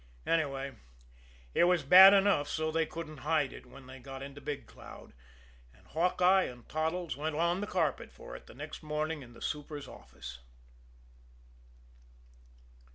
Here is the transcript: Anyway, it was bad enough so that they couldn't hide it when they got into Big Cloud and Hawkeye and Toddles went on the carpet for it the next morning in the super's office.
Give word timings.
Anyway, 0.25 0.75
it 1.53 1.65
was 1.65 1.83
bad 1.83 2.11
enough 2.11 2.47
so 2.47 2.71
that 2.71 2.79
they 2.79 2.85
couldn't 2.87 3.17
hide 3.17 3.53
it 3.53 3.67
when 3.67 3.85
they 3.85 3.99
got 3.99 4.23
into 4.23 4.41
Big 4.41 4.65
Cloud 4.65 5.13
and 5.75 5.85
Hawkeye 5.85 6.45
and 6.45 6.67
Toddles 6.67 7.15
went 7.15 7.35
on 7.35 7.61
the 7.61 7.67
carpet 7.67 8.11
for 8.11 8.35
it 8.35 8.47
the 8.47 8.55
next 8.55 8.81
morning 8.81 9.21
in 9.21 9.33
the 9.33 9.43
super's 9.43 9.87
office. 9.87 10.39